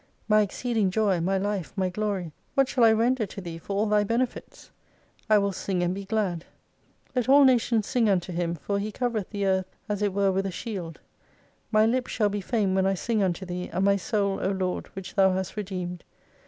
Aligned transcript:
My 0.27 0.41
exceeding 0.41 0.89
joy, 0.89 1.19
my 1.21 1.37
life, 1.37 1.73
my 1.75 1.89
glory, 1.89 2.31
what 2.55 2.67
shall 2.67 2.83
I 2.83 2.91
render 2.91 3.27
to 3.27 3.39
Thee, 3.39 3.59
for 3.59 3.75
all 3.75 3.85
Thy 3.85 4.03
benefits? 4.03 4.71
I 5.29 5.37
will 5.37 5.51
sing 5.51 5.83
and 5.83 5.93
be 5.93 6.05
glad. 6.05 6.43
Let 7.15 7.29
all 7.29 7.43
nations 7.45 7.85
singninto 7.85 8.33
Him, 8.33 8.55
for 8.55 8.79
He 8.79 8.91
covereth 8.91 9.29
the 9.29 9.45
earth 9.45 9.75
as 9.87 10.01
it 10.01 10.11
were 10.11 10.31
with 10.31 10.47
a 10.47 10.49
shield. 10.51 11.01
My 11.71 11.85
lips 11.85 12.09
shall 12.09 12.29
be 12.29 12.41
fain 12.41 12.73
when 12.73 12.87
I 12.87 12.95
sing 12.95 13.21
unto 13.21 13.45
Thee, 13.45 13.69
and 13.71 13.85
my 13.85 13.95
soul, 13.95 14.39
O 14.41 14.49
Lord, 14.49 14.87
which 14.95 15.13
Thou 15.13 15.33
hast 15.33 15.55
redeemed. 15.55 16.03